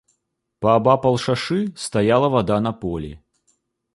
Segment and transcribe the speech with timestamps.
[0.65, 3.11] Паабапал шашы стаяла вада на полі.